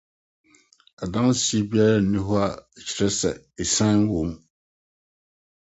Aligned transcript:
Adanse 1.03 1.55
biara 1.69 1.95
nni 2.03 2.19
hɔ 2.27 2.33
a 2.45 2.47
ɛkyerɛ 2.79 3.09
sɛ 3.19 3.29
asiane 3.61 4.05
wom. 4.11 4.31